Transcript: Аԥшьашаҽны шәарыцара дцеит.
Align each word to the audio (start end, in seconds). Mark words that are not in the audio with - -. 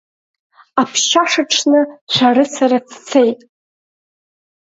Аԥшьашаҽны 0.81 1.79
шәарыцара 2.13 2.79
дцеит. 2.87 3.39